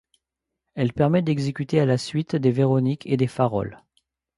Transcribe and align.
Elle 0.73 0.93
permet 0.93 1.21
d'exécuter 1.21 1.79
à 1.79 1.85
la 1.85 1.99
suite 1.99 2.35
des 2.35 2.49
véroniques 2.49 3.05
et 3.05 3.17
des 3.17 3.27
farols. 3.27 3.77